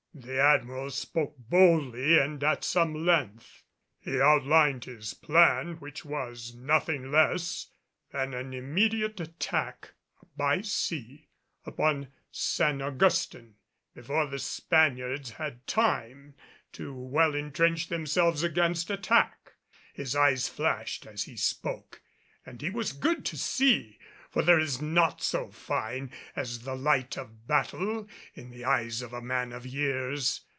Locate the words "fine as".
25.51-26.59